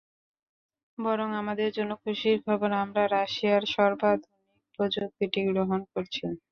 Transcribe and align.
বরং 0.97 1.29
আমাদের 1.41 1.69
জন্য 1.77 1.91
খুশির 2.03 2.37
খবর 2.45 2.69
আমরা 2.83 3.03
রাশিয়ার 3.09 3.63
সর্বাধুনিক 3.73 4.31
প্রযুক্তিটি 4.75 5.39
গ্রহণ 5.49 5.79
করছি। 5.91 6.23